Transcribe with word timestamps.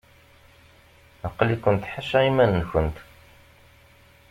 Aql-ikent 1.27 1.89
ḥaca 1.91 2.19
iman-nkent. 2.29 2.97